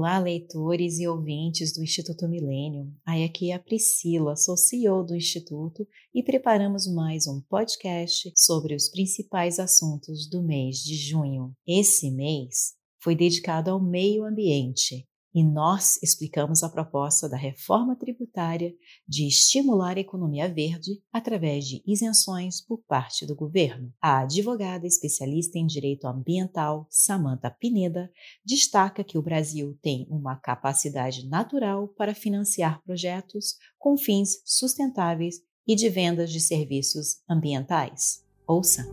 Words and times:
Olá, 0.00 0.18
leitores 0.18 0.98
e 0.98 1.06
ouvintes 1.06 1.74
do 1.74 1.82
Instituto 1.82 2.26
Milênio. 2.26 2.90
Aí 3.04 3.22
aqui 3.22 3.50
é 3.50 3.54
a 3.54 3.58
Priscila, 3.58 4.34
sou 4.34 4.56
CEO 4.56 5.04
do 5.04 5.14
Instituto 5.14 5.86
e 6.14 6.22
preparamos 6.22 6.86
mais 6.86 7.26
um 7.26 7.38
podcast 7.42 8.32
sobre 8.34 8.74
os 8.74 8.88
principais 8.88 9.58
assuntos 9.58 10.26
do 10.26 10.42
mês 10.42 10.78
de 10.78 10.96
junho. 10.96 11.52
Esse 11.68 12.10
mês 12.10 12.72
foi 12.98 13.14
dedicado 13.14 13.70
ao 13.70 13.78
meio 13.78 14.24
ambiente 14.24 15.06
e 15.34 15.44
nós 15.44 15.98
explicamos 16.02 16.62
a 16.62 16.68
proposta 16.68 17.28
da 17.28 17.36
reforma 17.36 17.96
tributária 17.96 18.74
de 19.06 19.26
estimular 19.26 19.96
a 19.96 20.00
economia 20.00 20.52
verde 20.52 21.00
através 21.12 21.66
de 21.66 21.82
isenções 21.86 22.60
por 22.60 22.78
parte 22.86 23.24
do 23.24 23.34
governo. 23.34 23.92
A 24.00 24.20
advogada 24.20 24.86
especialista 24.86 25.58
em 25.58 25.66
direito 25.66 26.06
ambiental, 26.06 26.86
Samantha 26.90 27.50
Pineda, 27.50 28.10
destaca 28.44 29.04
que 29.04 29.18
o 29.18 29.22
Brasil 29.22 29.78
tem 29.80 30.06
uma 30.10 30.36
capacidade 30.36 31.28
natural 31.28 31.88
para 31.88 32.14
financiar 32.14 32.82
projetos 32.82 33.56
com 33.78 33.96
fins 33.96 34.42
sustentáveis 34.44 35.36
e 35.66 35.76
de 35.76 35.88
vendas 35.88 36.32
de 36.32 36.40
serviços 36.40 37.20
ambientais. 37.28 38.24
Ouça! 38.46 38.84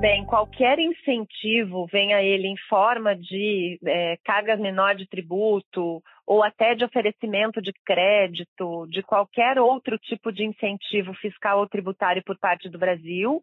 Bem, 0.00 0.24
qualquer 0.24 0.78
incentivo, 0.78 1.84
venha 1.90 2.22
ele 2.22 2.46
em 2.46 2.56
forma 2.68 3.16
de 3.16 3.80
é, 3.84 4.16
carga 4.24 4.56
menor 4.56 4.94
de 4.94 5.08
tributo 5.08 6.00
ou 6.24 6.44
até 6.44 6.76
de 6.76 6.84
oferecimento 6.84 7.60
de 7.60 7.72
crédito, 7.84 8.86
de 8.88 9.02
qualquer 9.02 9.58
outro 9.58 9.98
tipo 9.98 10.30
de 10.30 10.44
incentivo 10.44 11.12
fiscal 11.14 11.58
ou 11.58 11.68
tributário 11.68 12.22
por 12.24 12.38
parte 12.38 12.68
do 12.68 12.78
Brasil, 12.78 13.42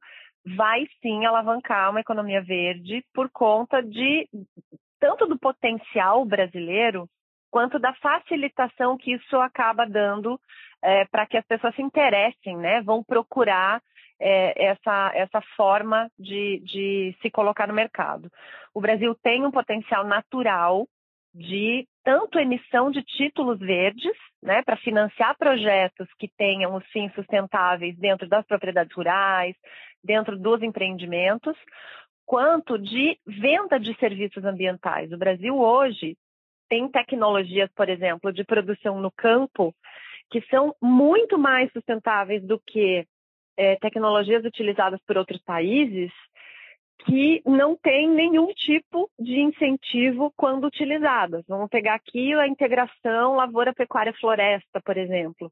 vai 0.55 0.87
sim 1.01 1.25
alavancar 1.25 1.91
uma 1.91 1.99
economia 1.99 2.41
verde 2.41 3.03
por 3.13 3.29
conta 3.29 3.83
de 3.83 4.25
tanto 4.97 5.27
do 5.27 5.37
potencial 5.37 6.23
brasileiro 6.23 7.05
quanto 7.51 7.77
da 7.77 7.93
facilitação 7.95 8.97
que 8.97 9.13
isso 9.13 9.35
acaba 9.37 9.85
dando 9.85 10.39
é, 10.81 11.03
para 11.05 11.25
que 11.25 11.35
as 11.35 11.45
pessoas 11.45 11.75
se 11.75 11.81
interessem, 11.81 12.55
né? 12.55 12.81
Vão 12.81 13.03
procurar 13.03 13.81
é, 14.19 14.67
essa, 14.67 15.11
essa 15.13 15.41
forma 15.55 16.09
de, 16.17 16.59
de 16.59 17.15
se 17.21 17.29
colocar 17.29 17.67
no 17.67 17.73
mercado. 17.73 18.31
O 18.73 18.81
Brasil 18.81 19.15
tem 19.23 19.45
um 19.45 19.51
potencial 19.51 20.05
natural 20.05 20.87
de 21.33 21.85
tanto 22.03 22.39
emissão 22.39 22.89
de 22.89 23.03
títulos 23.03 23.59
verdes, 23.59 24.15
né, 24.41 24.61
para 24.63 24.77
financiar 24.77 25.35
projetos 25.37 26.07
que 26.17 26.29
tenham 26.37 26.75
os 26.75 26.85
fins 26.87 27.13
sustentáveis 27.13 27.97
dentro 27.97 28.27
das 28.27 28.45
propriedades 28.45 28.95
rurais, 28.95 29.55
dentro 30.03 30.37
dos 30.37 30.61
empreendimentos, 30.61 31.57
quanto 32.25 32.77
de 32.77 33.19
venda 33.25 33.79
de 33.79 33.93
serviços 33.97 34.45
ambientais. 34.45 35.11
O 35.11 35.17
Brasil 35.17 35.57
hoje 35.57 36.15
tem 36.69 36.89
tecnologias, 36.89 37.69
por 37.75 37.89
exemplo, 37.89 38.31
de 38.31 38.43
produção 38.43 38.99
no 39.01 39.11
campo 39.11 39.75
que 40.31 40.41
são 40.49 40.75
muito 40.81 41.37
mais 41.37 41.71
sustentáveis 41.71 42.43
do 42.43 42.59
que 42.59 43.05
é, 43.57 43.75
tecnologias 43.77 44.43
utilizadas 44.43 44.99
por 45.05 45.17
outros 45.17 45.41
países 45.41 46.11
que 47.05 47.41
não 47.45 47.75
tem 47.75 48.09
nenhum 48.09 48.47
tipo 48.53 49.09
de 49.19 49.39
incentivo 49.39 50.33
quando 50.35 50.65
utilizadas. 50.65 51.43
Vamos 51.47 51.69
pegar 51.69 51.95
aqui 51.95 52.33
a 52.33 52.47
integração 52.47 53.35
lavoura-pecuária-floresta, 53.35 54.81
por 54.83 54.97
exemplo, 54.97 55.51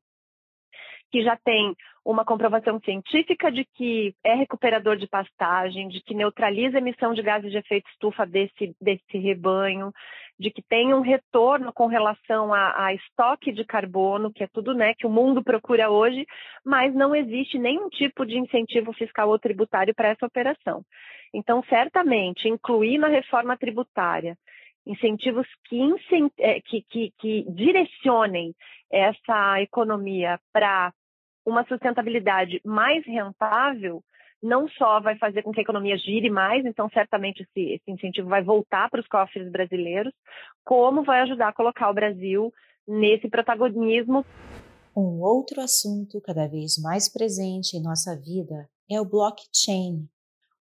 que 1.13 1.21
já 1.21 1.37
tem 1.37 1.75
uma 2.03 2.25
comprovação 2.25 2.79
científica 2.83 3.51
de 3.51 3.63
que 3.75 4.15
é 4.23 4.33
recuperador 4.33 4.97
de 4.97 5.07
pastagem, 5.07 5.87
de 5.87 6.01
que 6.01 6.15
neutraliza 6.15 6.77
a 6.77 6.81
emissão 6.81 7.13
de 7.13 7.21
gases 7.21 7.51
de 7.51 7.57
efeito 7.59 7.87
estufa 7.91 8.25
desse, 8.25 8.75
desse 8.81 9.19
rebanho, 9.19 9.93
de 10.39 10.49
que 10.49 10.63
tem 10.63 10.91
um 10.91 11.01
retorno 11.01 11.71
com 11.71 11.85
relação 11.85 12.51
a, 12.51 12.85
a, 12.87 12.93
estoque 12.95 13.51
de 13.51 13.63
carbono, 13.63 14.33
que 14.33 14.43
é 14.43 14.47
tudo 14.47 14.73
né, 14.73 14.95
que 14.95 15.05
o 15.05 15.09
mundo 15.09 15.43
procura 15.43 15.91
hoje, 15.91 16.25
mas 16.65 16.95
não 16.95 17.15
existe 17.15 17.59
nenhum 17.59 17.89
tipo 17.89 18.25
de 18.25 18.39
incentivo 18.39 18.91
fiscal 18.91 19.29
ou 19.29 19.37
tributário 19.37 19.93
para 19.93 20.09
essa 20.09 20.25
operação. 20.25 20.83
Então, 21.31 21.63
certamente, 21.69 22.49
incluir 22.49 22.97
na 22.97 23.07
reforma 23.07 23.55
tributária 23.55 24.35
incentivos 24.85 25.47
que, 25.69 25.79
é, 26.39 26.59
que, 26.59 26.83
que, 26.89 27.13
que 27.19 27.45
direcionem 27.49 28.53
essa 28.91 29.61
economia 29.61 30.39
para 30.51 30.91
uma 31.45 31.65
sustentabilidade 31.65 32.61
mais 32.63 33.05
rentável 33.05 34.03
não 34.43 34.67
só 34.67 34.99
vai 34.99 35.17
fazer 35.17 35.41
com 35.41 35.53
que 35.53 35.61
a 35.61 35.63
economia 35.63 35.97
gire 35.97 36.29
mais, 36.29 36.65
então 36.65 36.89
certamente 36.89 37.43
esse, 37.43 37.75
esse 37.75 37.89
incentivo 37.89 38.27
vai 38.27 38.43
voltar 38.43 38.89
para 38.89 38.99
os 38.99 39.07
cofres 39.07 39.49
brasileiros, 39.49 40.13
como 40.65 41.03
vai 41.03 41.21
ajudar 41.21 41.47
a 41.47 41.53
colocar 41.53 41.89
o 41.89 41.93
Brasil 41.93 42.53
nesse 42.85 43.29
protagonismo. 43.29 44.25
Um 44.95 45.21
outro 45.21 45.61
assunto 45.61 46.21
cada 46.21 46.45
vez 46.45 46.77
mais 46.77 47.11
presente 47.11 47.77
em 47.77 47.81
nossa 47.81 48.19
vida 48.19 48.69
é 48.91 48.99
o 48.99 49.05
blockchain, 49.05 50.07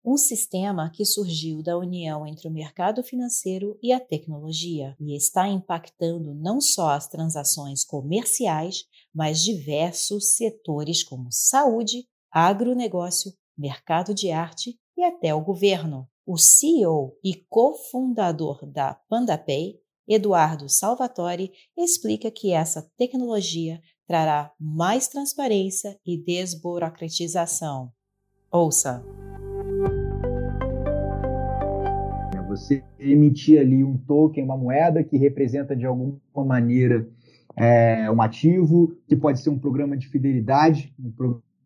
um 0.05 0.17
sistema 0.17 0.91
que 0.91 1.05
surgiu 1.05 1.63
da 1.63 1.77
união 1.77 2.27
entre 2.27 2.49
o 2.49 2.51
mercado 2.51 3.03
financeiro 3.03 3.79
e 3.83 3.93
a 3.93 4.01
tecnologia 4.01 4.97
e 4.99 5.15
está 5.15 5.47
impactando 5.47 6.35
não 6.35 6.61
só 6.61 6.91
as 6.91 7.07
transações 7.07 7.85
comerciais, 7.85 8.85
mas 9.15 9.43
diversos 9.43 10.37
setores 10.37 11.05
como 11.05 11.29
saúde, 11.31 12.07
agronegócio, 12.31 13.33
mercado 13.57 14.15
de 14.15 14.31
arte 14.31 14.79
e 14.97 15.05
até 15.05 15.35
o 15.35 15.43
governo. 15.43 16.09
O 16.27 16.39
CEO 16.39 17.17
e 17.23 17.35
cofundador 17.49 18.65
da 18.65 18.95
PandaPay, 19.09 19.81
Eduardo 20.09 20.69
Salvatore, 20.69 21.53
explica 21.77 22.31
que 22.31 22.53
essa 22.53 22.91
tecnologia 22.97 23.81
trará 24.07 24.53
mais 24.59 25.09
transparência 25.09 25.99
e 26.07 26.17
desburocratização. 26.17 27.93
Ouça! 28.51 29.05
Você 32.61 32.85
emitir 32.99 33.59
ali 33.59 33.83
um 33.83 33.97
token, 33.97 34.45
uma 34.45 34.57
moeda 34.57 35.03
que 35.03 35.17
representa 35.17 35.75
de 35.75 35.87
alguma 35.87 36.45
maneira 36.45 37.09
é, 37.57 38.11
um 38.11 38.21
ativo, 38.21 38.95
que 39.09 39.17
pode 39.17 39.41
ser 39.41 39.49
um 39.49 39.59
programa 39.59 39.97
de 39.97 40.07
fidelidade, 40.09 40.95
um 40.99 41.11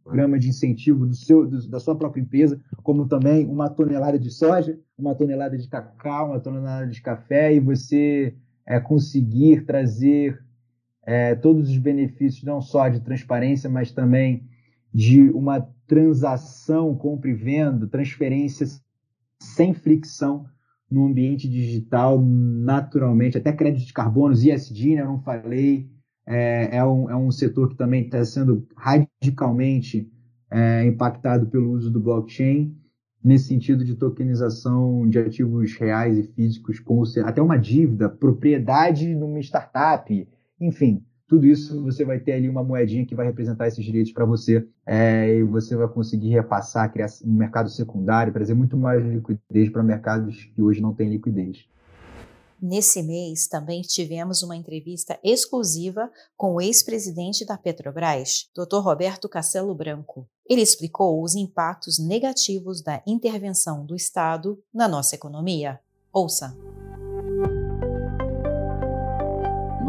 programa 0.05 0.39
de 0.39 0.49
incentivo 0.49 1.05
do 1.05 1.15
seu, 1.15 1.47
do, 1.47 1.69
da 1.69 1.81
sua 1.81 1.97
própria 1.97 2.23
empresa, 2.23 2.61
como 2.83 3.09
também 3.09 3.45
uma 3.47 3.69
tonelada 3.69 4.19
de 4.19 4.31
soja, 4.31 4.79
uma 4.97 5.15
tonelada 5.17 5.59
de 5.59 5.69
cacau, 5.69 6.29
uma 6.29 6.41
tonelada 6.41 6.87
de 6.87 7.03
café, 7.03 7.53
e 7.53 7.59
você 7.59 8.35
é, 8.65 8.79
conseguir 8.79 9.65
trazer 9.65 10.43
é, 11.05 11.35
todos 11.35 11.71
os 11.71 11.77
benefícios, 11.77 12.45
não 12.45 12.61
só 12.61 12.89
de 12.89 13.01
transparência, 13.01 13.69
mas 13.69 13.91
também 13.91 14.49
de 14.93 15.29
uma 15.31 15.69
transação, 15.89 16.95
compra 16.95 17.31
e 17.31 17.35
venda, 17.35 17.89
transferência 17.89 18.67
sem 19.41 19.75
fricção 19.75 20.47
no 20.95 21.07
ambiente 21.07 21.49
digital, 21.49 22.23
naturalmente, 22.23 23.37
até 23.37 23.53
crédito 23.53 23.85
de 23.85 23.93
carbono, 23.93 24.33
ISD, 24.33 24.95
né, 24.95 25.01
eu 25.03 25.07
não 25.07 25.21
falei, 25.21 25.91
é, 26.25 26.77
é, 26.77 26.85
um, 26.85 27.11
é 27.11 27.17
um 27.17 27.33
setor 27.33 27.69
que 27.69 27.77
também 27.77 28.05
está 28.05 28.25
sendo 28.25 28.65
radicalmente 28.77 30.09
é, 30.49 30.87
impactado 30.87 31.47
pelo 31.47 31.73
uso 31.73 31.91
do 31.91 32.01
blockchain, 32.01 32.77
nesse 33.23 33.49
sentido 33.49 33.85
de 33.85 33.97
tokenização 33.97 35.09
de 35.09 35.19
ativos 35.19 35.75
reais 35.75 36.17
e 36.17 36.23
físicos, 36.23 36.79
como 36.79 37.03
até 37.25 37.43
uma 37.43 37.57
dívida, 37.57 38.09
propriedade 38.09 39.17
numa 39.17 39.41
startup, 39.41 40.29
enfim, 40.61 41.03
tudo 41.27 41.47
isso 41.47 41.83
você 41.83 42.05
vai 42.05 42.19
ter 42.19 42.33
ali 42.33 42.49
uma 42.49 42.63
moedinha 42.63 43.07
que 43.07 43.15
vai 43.15 43.27
representar 43.27 43.69
esses 43.69 43.85
direitos 43.85 44.13
para 44.13 44.25
você 44.25 44.67
é, 44.87 45.39
e 45.39 45.43
você 45.43 45.75
vai 45.77 45.89
conseguir 45.89 46.29
repassar, 46.29 46.93
criar 46.93 47.09
um 47.25 47.33
mercado 47.33 47.71
secundário, 47.71 48.33
trazer 48.33 48.55
muito 48.55 48.77
mais 48.77 49.03
liquidez 49.05 49.71
para 49.71 49.83
mercados 49.83 50.45
que 50.55 50.63
hoje 50.63 50.81
não 50.81 50.95
têm 50.95 51.11
liquidez. 51.11 51.67
Nesse 52.61 53.03
mês, 53.03 53.47
também 53.47 53.83
tivemos 53.83 54.43
uma 54.43 54.57
entrevista 54.57 55.19
exclusiva 55.23 56.11
com 56.37 56.55
o 56.55 56.61
ex-presidente 56.61 57.45
da 57.45 57.59
Petrobras, 57.59 58.49
Dr. 58.55 58.79
Roberto 58.79 59.29
Castelo 59.29 59.75
Branco. 59.75 60.27
Ele 60.49 60.63
explicou 60.63 61.23
os 61.23 61.35
impactos 61.35 61.99
negativos 61.99 62.83
da 62.83 63.03
intervenção 63.07 63.85
do 63.85 63.95
Estado 63.95 64.59
na 64.73 64.89
nossa 64.89 65.15
economia. 65.15 65.79
Ouça. 66.13 66.57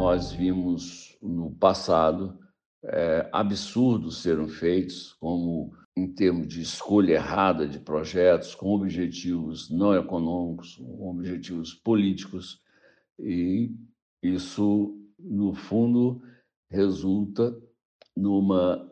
Nós 0.05 0.31
vimos 0.31 1.17
no 1.19 1.49
passado 1.49 2.37
é, 2.83 3.27
absurdos 3.33 4.21
serem 4.21 4.47
feitos, 4.47 5.13
como 5.13 5.75
em 5.97 6.13
termos 6.13 6.47
de 6.47 6.61
escolha 6.61 7.13
errada 7.13 7.67
de 7.67 7.79
projetos, 7.79 8.53
com 8.53 8.75
objetivos 8.75 9.67
não 9.71 9.95
econômicos, 9.95 10.75
com 10.75 11.09
objetivos 11.09 11.73
políticos, 11.73 12.61
e 13.17 13.71
isso, 14.21 14.95
no 15.17 15.55
fundo, 15.55 16.21
resulta 16.69 17.57
numa 18.15 18.87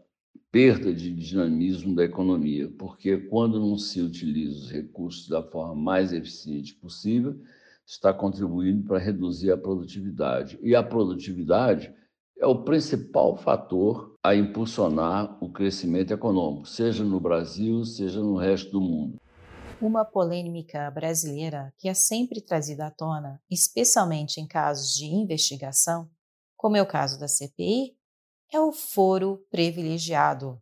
perda 0.52 0.92
de 0.92 1.14
dinamismo 1.14 1.94
da 1.94 2.04
economia, 2.04 2.74
porque 2.76 3.18
quando 3.18 3.60
não 3.60 3.78
se 3.78 4.02
utiliza 4.02 4.58
os 4.58 4.72
recursos 4.72 5.30
da 5.30 5.44
forma 5.44 5.76
mais 5.76 6.12
eficiente 6.12 6.74
possível, 6.74 7.40
está 7.86 8.14
contribuindo 8.14 8.86
para 8.86 9.00
reduzir 9.00 9.52
a 9.52 9.58
produtividade. 9.58 10.60
E 10.62 10.76
a 10.76 10.84
produtividade 10.84 11.94
é 12.38 12.46
o 12.46 12.64
principal 12.64 13.38
fator 13.38 14.16
a 14.24 14.36
impulsionar 14.36 15.38
o 15.44 15.52
crescimento 15.52 16.12
econômico, 16.12 16.68
seja 16.68 17.04
no 17.04 17.20
Brasil, 17.20 17.84
seja 17.86 18.20
no 18.20 18.36
resto 18.36 18.72
do 18.72 18.82
mundo. 18.82 19.18
Uma 19.82 20.06
polêmica 20.06 20.90
brasileira 20.92 21.74
que 21.78 21.90
é 21.90 21.94
sempre 21.94 22.42
trazida 22.42 22.88
à 22.88 22.92
tona, 22.92 23.42
especialmente 23.50 24.40
em 24.40 24.48
casos 24.48 24.94
de 24.94 25.06
investigação, 25.06 26.10
como 26.56 26.78
é 26.78 26.82
o 26.82 26.88
caso 26.88 27.20
da 27.20 27.28
CPI, 27.28 27.96
é 28.52 28.60
o 28.60 28.72
foro 28.72 29.46
privilegiado. 29.52 30.62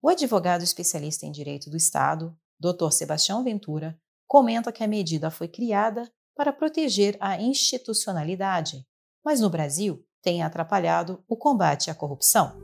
O 0.00 0.08
advogado 0.08 0.62
especialista 0.62 1.26
em 1.26 1.32
direito 1.32 1.68
do 1.68 1.76
Estado, 1.76 2.34
Dr. 2.58 2.90
Sebastião 2.90 3.44
Ventura, 3.44 3.98
comenta 4.26 4.72
que 4.72 4.82
a 4.82 4.88
medida 4.88 5.30
foi 5.30 5.48
criada 5.48 6.10
para 6.38 6.52
proteger 6.52 7.16
a 7.18 7.42
institucionalidade, 7.42 8.84
mas 9.24 9.40
no 9.40 9.50
Brasil 9.50 10.04
tem 10.22 10.40
atrapalhado 10.40 11.20
o 11.28 11.36
combate 11.36 11.90
à 11.90 11.94
corrupção. 11.96 12.56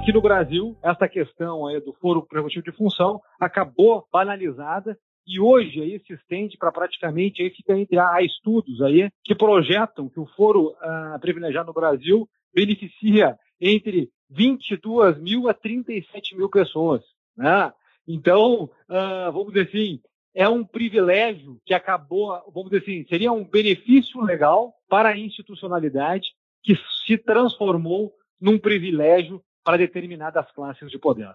Aqui 0.00 0.14
no 0.14 0.22
Brasil, 0.22 0.74
essa 0.82 1.06
questão 1.06 1.66
aí 1.66 1.78
do 1.78 1.92
foro 2.00 2.26
preventivo 2.26 2.64
de 2.64 2.72
função 2.72 3.20
acabou 3.38 4.08
banalizada 4.10 4.98
e 5.26 5.38
hoje 5.38 5.82
aí 5.82 6.00
se 6.06 6.14
estende 6.14 6.56
para 6.56 6.72
praticamente 6.72 7.42
aí 7.42 7.50
fica 7.50 7.76
entre 7.76 7.98
há 7.98 8.22
estudos 8.22 8.80
aí 8.80 9.10
que 9.24 9.34
projetam 9.34 10.08
que 10.08 10.20
o 10.20 10.26
foro 10.36 10.68
uh, 10.70 11.20
privilegiado 11.20 11.66
no 11.66 11.74
Brasil 11.74 12.26
beneficia 12.54 13.36
entre 13.60 14.08
22 14.30 15.20
mil 15.20 15.50
a 15.50 15.54
37 15.54 16.34
mil 16.34 16.48
pessoas, 16.48 17.02
né? 17.36 17.70
Então, 18.08 18.70
uh, 18.88 19.32
vamos 19.32 19.48
dizer 19.48 19.68
assim, 19.68 20.00
é 20.36 20.46
um 20.46 20.62
privilégio 20.62 21.58
que 21.64 21.72
acabou, 21.72 22.28
vamos 22.52 22.70
dizer 22.70 22.82
assim, 22.82 23.06
seria 23.08 23.32
um 23.32 23.42
benefício 23.42 24.20
legal 24.20 24.74
para 24.86 25.08
a 25.08 25.18
institucionalidade 25.18 26.28
que 26.62 26.74
se 27.06 27.16
transformou 27.16 28.12
num 28.38 28.58
privilégio 28.58 29.42
para 29.64 29.78
determinadas 29.78 30.52
classes 30.52 30.90
de 30.90 30.98
poder. 30.98 31.34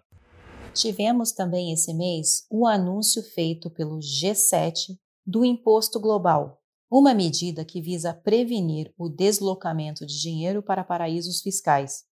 Tivemos 0.71 1.31
também 1.31 1.73
esse 1.73 1.95
mês 1.95 2.45
o 2.51 2.67
anúncio 2.67 3.23
feito 3.23 3.71
pelo 3.71 3.97
G7 3.97 4.95
do 5.25 5.43
Imposto 5.43 5.99
Global, 5.99 6.61
uma 6.89 7.15
medida 7.15 7.65
que 7.65 7.81
visa 7.81 8.13
prevenir 8.13 8.93
o 8.99 9.09
deslocamento 9.09 10.05
de 10.05 10.21
dinheiro 10.21 10.61
para 10.61 10.83
paraísos 10.83 11.41
fiscais, 11.41 12.03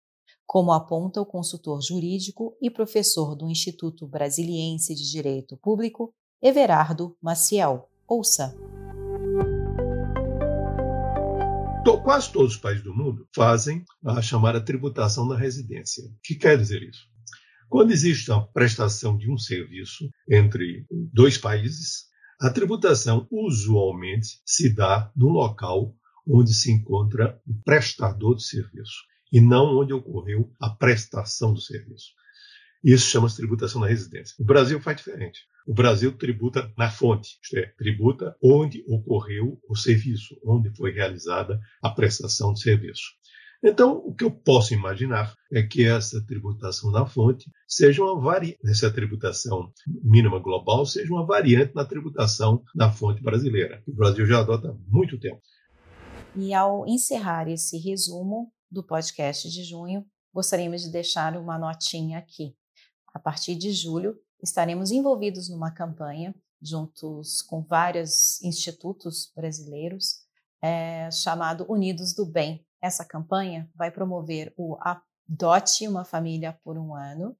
como 0.43 0.71
aponta 0.71 1.21
o 1.21 1.25
consultor 1.25 1.79
jurídico 1.83 2.57
e 2.59 2.71
professor 2.71 3.35
do 3.35 3.47
Instituto 3.47 4.07
Brasiliense 4.07 4.95
de 4.95 5.11
Direito 5.11 5.55
Público, 5.55 6.15
Everardo 6.41 7.17
Maciel. 7.21 7.89
Ouça. 8.07 8.55
Quase 12.09 12.31
todos 12.31 12.53
os 12.53 12.57
países 12.57 12.83
do 12.83 12.95
mundo 12.95 13.27
fazem 13.35 13.83
a 14.03 14.19
chamada 14.21 14.59
tributação 14.59 15.27
da 15.27 15.37
residência. 15.37 16.03
O 16.05 16.19
que 16.23 16.33
quer 16.33 16.57
dizer 16.57 16.81
isso? 16.81 17.05
Quando 17.67 17.91
existe 17.91 18.31
uma 18.31 18.47
prestação 18.47 19.15
de 19.15 19.29
um 19.29 19.37
serviço 19.37 20.09
entre 20.27 20.87
dois 20.89 21.37
países, 21.37 22.05
a 22.41 22.49
tributação 22.49 23.27
usualmente 23.29 24.41
se 24.43 24.73
dá 24.73 25.11
no 25.15 25.27
local 25.27 25.93
onde 26.27 26.51
se 26.53 26.71
encontra 26.71 27.39
o 27.45 27.53
prestador 27.63 28.33
do 28.33 28.41
serviço 28.41 29.03
e 29.31 29.39
não 29.39 29.77
onde 29.79 29.93
ocorreu 29.93 30.51
a 30.59 30.69
prestação 30.69 31.53
do 31.53 31.61
serviço. 31.61 32.07
Isso 32.83 33.09
chama-se 33.09 33.37
tributação 33.37 33.81
da 33.81 33.87
residência. 33.87 34.35
O 34.39 34.45
Brasil 34.45 34.79
faz 34.79 34.97
diferente. 34.97 35.41
O 35.67 35.73
Brasil 35.73 36.11
tributa 36.17 36.71
na 36.77 36.89
fonte, 36.89 37.37
isto 37.43 37.57
é, 37.57 37.73
tributa 37.77 38.35
onde 38.41 38.83
ocorreu 38.87 39.59
o 39.67 39.75
serviço, 39.75 40.39
onde 40.45 40.73
foi 40.75 40.91
realizada 40.91 41.59
a 41.83 41.89
prestação 41.89 42.53
de 42.53 42.61
serviço. 42.61 43.03
Então, 43.61 43.97
o 43.97 44.15
que 44.15 44.23
eu 44.23 44.31
posso 44.31 44.73
imaginar 44.73 45.35
é 45.51 45.61
que 45.61 45.85
essa 45.85 46.25
tributação 46.25 46.91
na 46.91 47.05
fonte 47.05 47.51
seja 47.67 48.01
uma 48.01 48.19
variante, 48.19 48.57
essa 48.65 48.89
tributação 48.89 49.69
mínima 50.01 50.39
global 50.39 50.85
seja 50.85 51.11
uma 51.11 51.25
variante 51.25 51.75
na 51.75 51.83
tributação 51.83 52.63
na 52.73 52.89
fonte 52.89 53.21
brasileira, 53.21 53.81
que 53.83 53.91
o 53.91 53.95
Brasil 53.95 54.25
já 54.25 54.39
adota 54.39 54.69
há 54.69 54.75
muito 54.87 55.19
tempo. 55.19 55.41
E 56.37 56.53
ao 56.53 56.87
encerrar 56.87 57.49
esse 57.49 57.77
resumo 57.77 58.49
do 58.71 58.81
podcast 58.81 59.49
de 59.49 59.63
junho, 59.65 60.05
gostaríamos 60.33 60.81
de 60.83 60.91
deixar 60.91 61.35
uma 61.35 61.59
notinha 61.59 62.17
aqui. 62.17 62.55
A 63.19 63.21
partir 63.21 63.55
de 63.55 63.73
julho, 63.73 64.17
estaremos 64.41 64.91
envolvidos 64.91 65.49
numa 65.49 65.71
campanha 65.71 66.33
juntos 66.61 67.41
com 67.41 67.61
vários 67.61 68.41
institutos 68.41 69.29
brasileiros 69.35 70.21
é, 70.61 71.11
chamado 71.11 71.65
Unidos 71.67 72.13
do 72.13 72.25
Bem. 72.25 72.65
Essa 72.81 73.03
campanha 73.03 73.69
vai 73.75 73.91
promover 73.91 74.53
o 74.55 74.77
Adote 74.79 75.85
uma 75.85 76.05
Família 76.05 76.57
por 76.63 76.77
um 76.77 76.95
Ano, 76.95 77.35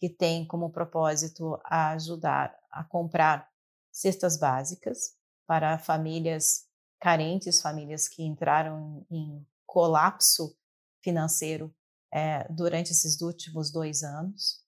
que 0.00 0.08
tem 0.08 0.44
como 0.44 0.72
propósito 0.72 1.56
ajudar 1.66 2.52
a 2.68 2.82
comprar 2.82 3.48
cestas 3.92 4.36
básicas 4.36 5.14
para 5.46 5.78
famílias 5.78 6.64
carentes, 6.98 7.62
famílias 7.62 8.08
que 8.08 8.24
entraram 8.24 9.06
em 9.08 9.46
colapso 9.66 10.58
financeiro 11.00 11.72
é, 12.12 12.44
durante 12.52 12.90
esses 12.90 13.20
últimos 13.20 13.70
dois 13.70 14.02
anos. 14.02 14.61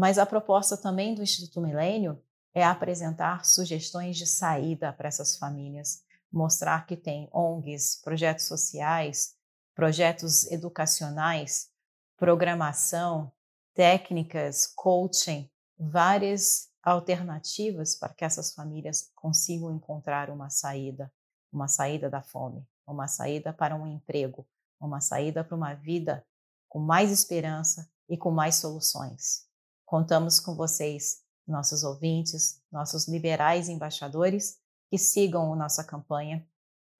Mas 0.00 0.16
a 0.16 0.24
proposta 0.24 0.78
também 0.78 1.14
do 1.14 1.22
Instituto 1.22 1.60
Milênio 1.60 2.18
é 2.54 2.64
apresentar 2.64 3.44
sugestões 3.44 4.16
de 4.16 4.26
saída 4.26 4.94
para 4.94 5.08
essas 5.08 5.36
famílias, 5.36 6.02
mostrar 6.32 6.86
que 6.86 6.96
tem 6.96 7.28
ONGs, 7.30 8.00
projetos 8.02 8.46
sociais, 8.46 9.36
projetos 9.74 10.50
educacionais, 10.50 11.68
programação, 12.16 13.30
técnicas, 13.74 14.66
coaching, 14.74 15.50
várias 15.78 16.70
alternativas 16.82 17.94
para 17.94 18.14
que 18.14 18.24
essas 18.24 18.54
famílias 18.54 19.10
consigam 19.14 19.70
encontrar 19.70 20.30
uma 20.30 20.48
saída, 20.48 21.12
uma 21.52 21.68
saída 21.68 22.08
da 22.08 22.22
fome, 22.22 22.66
uma 22.86 23.06
saída 23.06 23.52
para 23.52 23.76
um 23.76 23.86
emprego, 23.86 24.48
uma 24.80 25.02
saída 25.02 25.44
para 25.44 25.54
uma 25.54 25.74
vida 25.74 26.26
com 26.70 26.78
mais 26.78 27.12
esperança 27.12 27.86
e 28.08 28.16
com 28.16 28.30
mais 28.30 28.54
soluções. 28.54 29.49
Contamos 29.90 30.38
com 30.38 30.54
vocês, 30.54 31.16
nossos 31.44 31.82
ouvintes, 31.82 32.62
nossos 32.70 33.08
liberais 33.08 33.68
embaixadores, 33.68 34.56
que 34.88 34.96
sigam 34.96 35.52
a 35.52 35.56
nossa 35.56 35.82
campanha, 35.82 36.46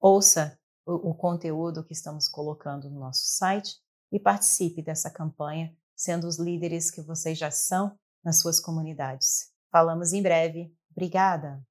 ouça 0.00 0.58
o, 0.84 1.10
o 1.10 1.14
conteúdo 1.14 1.84
que 1.84 1.92
estamos 1.92 2.26
colocando 2.26 2.90
no 2.90 2.98
nosso 2.98 3.22
site 3.26 3.76
e 4.10 4.18
participe 4.18 4.82
dessa 4.82 5.08
campanha, 5.08 5.72
sendo 5.94 6.26
os 6.26 6.40
líderes 6.40 6.90
que 6.90 7.00
vocês 7.00 7.38
já 7.38 7.52
são 7.52 7.96
nas 8.24 8.40
suas 8.40 8.58
comunidades. 8.58 9.52
Falamos 9.70 10.12
em 10.12 10.20
breve. 10.20 10.74
Obrigada! 10.90 11.64